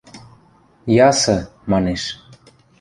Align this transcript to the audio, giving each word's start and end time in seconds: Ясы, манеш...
Ясы, 1.07 1.37
манеш... 1.71 2.03